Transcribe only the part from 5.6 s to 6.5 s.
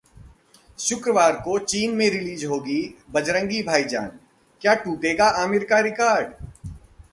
का रिकॉर्ड?